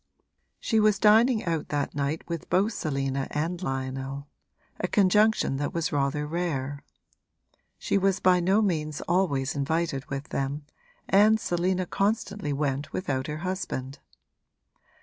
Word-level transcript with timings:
She 0.59 0.79
was 0.79 0.97
dining 0.97 1.45
out 1.45 1.67
that 1.67 1.93
night 1.93 2.27
with 2.27 2.49
both 2.49 2.73
Selina 2.73 3.27
and 3.29 3.61
Lionel 3.61 4.25
a 4.79 4.87
conjunction 4.87 5.57
that 5.57 5.75
was 5.75 5.91
rather 5.91 6.25
rare. 6.25 6.83
She 7.77 7.99
was 7.99 8.19
by 8.19 8.39
no 8.39 8.63
means 8.63 9.01
always 9.01 9.53
invited 9.55 10.05
with 10.07 10.29
them, 10.29 10.65
and 11.07 11.39
Selina 11.39 11.85
constantly 11.85 12.51
went 12.51 12.91
without 12.91 13.27
her 13.27 13.37
husband. 13.45 13.99